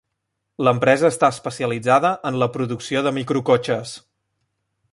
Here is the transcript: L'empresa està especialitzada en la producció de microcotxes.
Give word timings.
L'empresa 0.67 1.11
està 1.13 1.27
especialitzada 1.33 2.11
en 2.31 2.39
la 2.45 2.47
producció 2.55 3.05
de 3.09 3.13
microcotxes. 3.19 3.93